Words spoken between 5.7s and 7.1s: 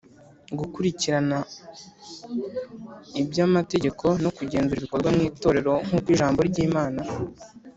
nkuko ijambo ry Imana